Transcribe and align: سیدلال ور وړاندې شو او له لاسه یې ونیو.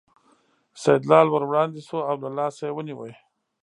سیدلال 0.81 1.27
ور 1.29 1.43
وړاندې 1.47 1.79
شو 1.87 1.99
او 2.09 2.15
له 2.23 2.29
لاسه 2.37 2.61
یې 2.67 2.73
ونیو. 2.75 3.07